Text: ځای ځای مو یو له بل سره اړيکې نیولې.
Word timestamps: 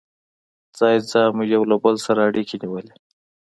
ځای 0.77 0.95
ځای 1.11 1.27
مو 1.35 1.43
یو 1.53 1.63
له 1.71 1.75
بل 1.83 1.95
سره 2.05 2.19
اړيکې 2.29 2.55
نیولې. 2.63 2.93